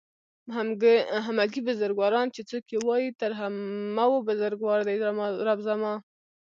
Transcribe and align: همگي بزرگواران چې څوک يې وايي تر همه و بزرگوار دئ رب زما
همگي 1.29 1.59
بزرگواران 1.69 2.27
چې 2.35 2.41
څوک 2.49 2.63
يې 2.73 2.79
وايي 2.87 3.09
تر 3.21 3.31
همه 3.39 4.05
و 4.11 4.15
بزرگوار 4.29 4.79
دئ 4.87 4.97
رب 5.47 5.59
زما 5.67 5.93